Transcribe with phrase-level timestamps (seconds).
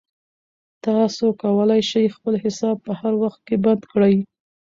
[0.85, 4.15] تاسو کولای شئ خپل حساب په هر وخت کې بند کړئ.